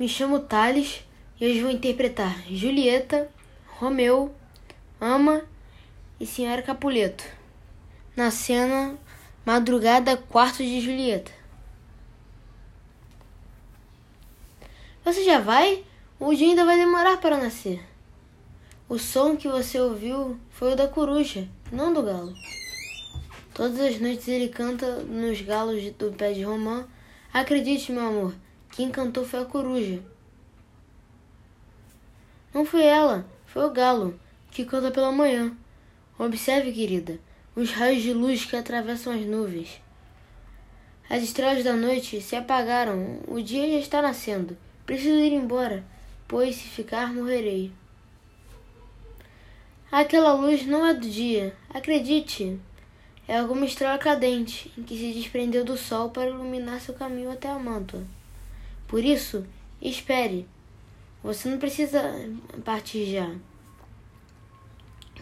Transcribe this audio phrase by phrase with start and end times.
[0.00, 1.04] Me chamo Thales
[1.38, 3.30] e hoje vou interpretar Julieta,
[3.66, 4.34] Romeu,
[4.98, 5.42] Ama
[6.18, 7.22] e Senhora Capuleto.
[8.16, 8.96] Na cena
[9.44, 11.30] Madrugada Quarto de Julieta.
[15.04, 15.84] Você já vai?
[16.18, 17.86] O dia ainda vai demorar para nascer.
[18.88, 22.34] O som que você ouviu foi o da coruja, não do galo.
[23.52, 26.88] Todas as noites ele canta nos galos do pé de romã.
[27.34, 28.34] Acredite, meu amor,
[28.70, 30.02] quem cantou foi a coruja.
[32.54, 34.18] Não foi ela, foi o galo,
[34.50, 35.56] que canta pela manhã.
[36.18, 37.18] Observe, querida,
[37.54, 39.80] os raios de luz que atravessam as nuvens.
[41.08, 44.56] As estrelas da noite se apagaram, o dia já está nascendo.
[44.86, 45.84] Preciso ir embora,
[46.28, 47.72] pois se ficar morrerei.
[49.90, 52.60] Aquela luz não é do dia, acredite.
[53.26, 57.48] É alguma estrela cadente em que se desprendeu do sol para iluminar seu caminho até
[57.48, 58.04] a mantua.
[58.90, 59.46] Por isso,
[59.80, 60.48] espere.
[61.22, 62.02] Você não precisa
[62.64, 63.32] partir já.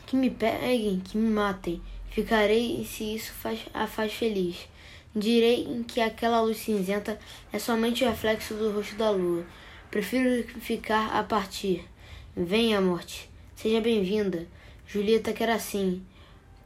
[0.07, 1.83] Que me peguem, que me matem.
[2.09, 4.67] Ficarei se isso faz, a faz feliz.
[5.15, 7.19] Direi que aquela luz cinzenta
[7.53, 9.45] é somente o reflexo do rosto da lua.
[9.91, 11.87] Prefiro ficar a partir.
[12.35, 13.29] Venha, morte.
[13.55, 14.47] Seja bem-vinda.
[14.87, 16.03] Julieta quer assim.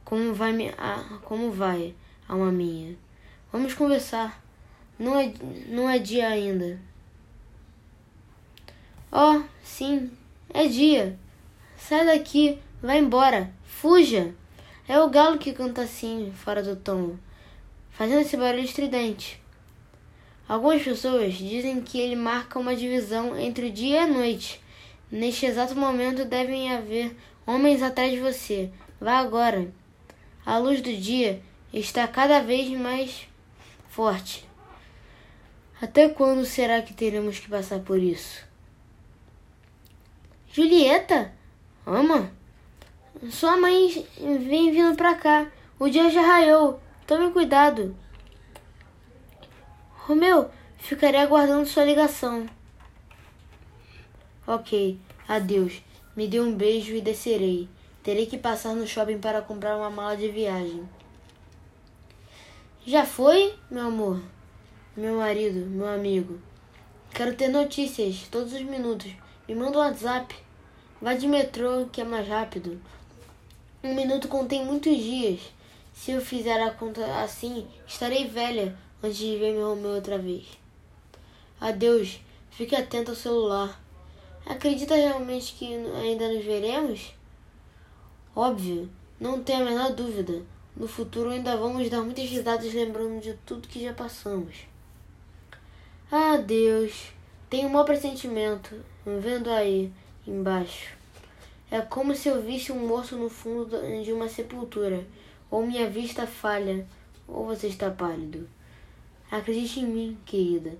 [0.05, 1.93] Como vai, me, ah, como vai,
[2.29, 2.95] alma minha?
[3.51, 4.41] Vamos conversar.
[4.97, 5.33] Não é,
[5.67, 6.92] não é dia ainda.
[9.15, 10.09] Oh, sim,
[10.51, 11.19] é dia.
[11.77, 14.33] Sai daqui, vai embora, fuja.
[14.87, 17.15] É o galo que canta assim, fora do tom,
[17.91, 19.39] fazendo esse barulho estridente.
[20.49, 24.59] Algumas pessoas dizem que ele marca uma divisão entre o dia e a noite.
[25.11, 29.69] Neste exato momento devem haver Homens atrás de você, vá agora.
[30.45, 31.39] A luz do dia
[31.71, 33.27] está cada vez mais
[33.89, 34.49] forte.
[35.79, 38.51] Até quando será que teremos que passar por isso?
[40.53, 41.33] Julieta?
[41.83, 42.31] Ama?
[43.31, 45.51] Sua mãe vem vindo pra cá.
[45.79, 46.79] O dia já raiou.
[47.07, 47.97] Tome cuidado.
[50.05, 52.47] Romeu, ficarei aguardando sua ligação.
[54.45, 55.81] Ok, adeus.
[56.15, 57.67] Me dê um beijo e descerei.
[58.03, 60.87] Terei que passar no shopping para comprar uma mala de viagem.
[62.85, 64.21] Já foi, meu amor?
[64.95, 66.39] Meu marido, meu amigo.
[67.11, 69.11] Quero ter notícias todos os minutos.
[69.47, 70.43] Me manda um WhatsApp.
[71.03, 72.79] Vá de metrô, que é mais rápido.
[73.83, 75.41] Um minuto contém muitos dias.
[75.93, 80.45] Se eu fizer a conta assim, estarei velha antes de ver meu Romeu outra vez.
[81.59, 82.21] Adeus.
[82.51, 83.83] Fique atento ao celular.
[84.45, 87.13] Acredita realmente que ainda nos veremos?
[88.33, 88.89] Óbvio,
[89.19, 90.41] não tenho a menor dúvida.
[90.73, 94.55] No futuro ainda vamos dar muitas risadas lembrando de tudo que já passamos.
[96.09, 97.11] Ah, Deus,
[97.49, 98.73] tenho um mau pressentimento,
[99.05, 99.91] vendo aí
[100.25, 100.95] embaixo.
[101.71, 105.05] É como se eu visse um morto no fundo de uma sepultura.
[105.49, 106.85] Ou minha vista falha,
[107.27, 108.47] ou você está pálido.
[109.31, 110.77] Acredite em mim, querida.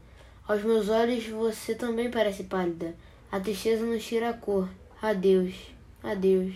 [0.47, 2.95] Aos meus olhos você também parece pálida.
[3.31, 4.69] A tristeza nos tira a cor.
[5.01, 5.55] Adeus,
[6.03, 6.53] adeus.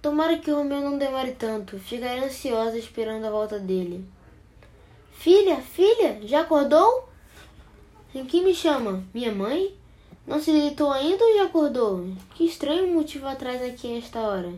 [0.00, 1.78] Tomara que o Romeu não demore tanto.
[1.78, 4.04] Ficarei ansiosa esperando a volta dele.
[5.12, 7.08] Filha, filha, já acordou?
[8.14, 9.04] Em que me chama?
[9.12, 9.74] Minha mãe?
[10.26, 12.08] Não se deitou ainda ou já acordou?
[12.34, 14.52] Que estranho motivo atrás aqui a esta hora.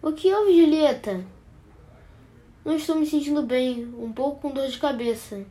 [0.00, 1.24] O que houve, Julieta?
[2.64, 5.44] Não estou me sentindo bem, um pouco com dor de cabeça.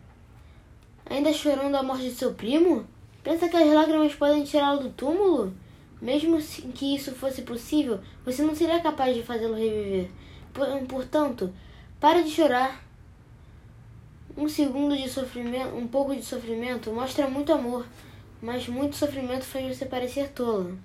[1.10, 2.86] Ainda chorando a morte de seu primo?
[3.24, 5.54] Pensa que as lágrimas podem tirá-lo do túmulo?
[6.02, 6.38] Mesmo
[6.74, 10.10] que isso fosse possível, você não seria capaz de fazê-lo reviver.
[10.88, 11.52] Portanto,
[12.00, 12.87] pare de chorar.
[14.38, 17.88] Um segundo de sofrimento, um pouco de sofrimento mostra muito amor,
[18.40, 20.78] mas muito sofrimento faz você parecer tola.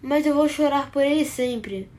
[0.00, 1.90] Mas eu vou chorar por ele sempre.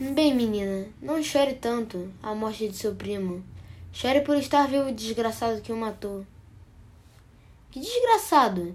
[0.00, 3.44] Bem, menina, não chore tanto a morte de seu primo.
[3.92, 6.26] Chore por estar vivo o desgraçado que o matou.
[7.70, 8.74] Que desgraçado!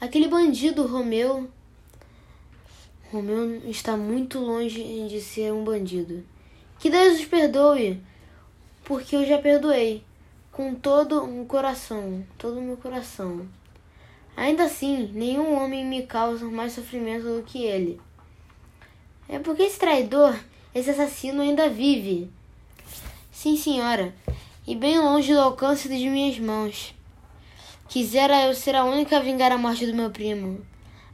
[0.00, 1.48] Aquele bandido, Romeu.
[3.12, 6.24] Romeu está muito longe de ser um bandido.
[6.80, 8.02] Que Deus os perdoe,
[8.84, 10.02] porque eu já perdoei,
[10.50, 13.48] com todo o coração, todo o meu coração.
[14.36, 18.00] Ainda assim, nenhum homem me causa mais sofrimento do que ele.
[19.28, 20.36] É porque esse traidor,
[20.74, 22.30] esse assassino ainda vive.
[23.30, 24.14] Sim, senhora,
[24.66, 26.94] e bem longe do alcance de minhas mãos.
[27.88, 30.60] Quisera eu ser a única a vingar a morte do meu primo.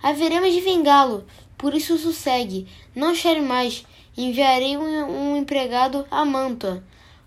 [0.02, 1.26] Haveremos de vingá-lo,
[1.56, 3.84] por isso sossegue, não chore mais.
[4.16, 6.82] Enviarei um, um empregado a Mantua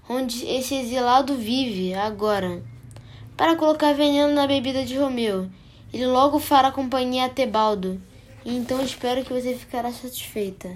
[0.10, 2.64] onde esse exilado vive agora,
[3.36, 5.50] para colocar veneno na bebida de Romeu.
[5.94, 8.02] Ele logo fará companhia a Tebaldo,
[8.46, 10.70] então espero que você ficará satisfeita.